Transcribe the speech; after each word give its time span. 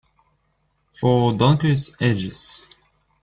For 0.99 1.31
donkeys' 1.33 1.95
ages. 2.01 2.63